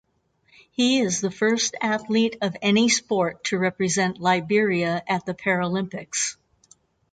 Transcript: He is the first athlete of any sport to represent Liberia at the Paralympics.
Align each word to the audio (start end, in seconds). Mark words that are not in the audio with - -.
He 0.71 0.99
is 0.99 1.21
the 1.21 1.29
first 1.29 1.75
athlete 1.79 2.35
of 2.41 2.57
any 2.63 2.89
sport 2.89 3.43
to 3.43 3.59
represent 3.59 4.19
Liberia 4.19 5.03
at 5.07 5.27
the 5.27 5.35
Paralympics. 5.35 6.37